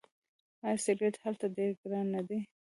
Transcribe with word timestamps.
آیا 0.65 0.77
سیګرټ 0.85 1.15
هلته 1.23 1.45
ډیر 1.57 1.71
ګران 1.81 2.07
نه 2.15 2.21
دي؟ 2.27 2.39